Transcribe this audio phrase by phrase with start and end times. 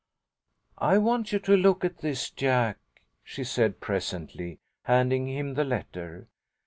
[0.79, 2.79] "I want you to look at this, Jack,"
[3.23, 6.27] she said, presently, handing him the letter.